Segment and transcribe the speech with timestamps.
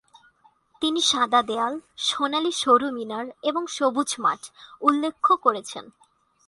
[0.81, 1.73] তিনি এর "সাদা দেয়াল,
[1.97, 4.41] সোনালী সরু মিনার এবং সবুজ মাঠ"
[4.81, 5.85] উল্লেখ করেছেন।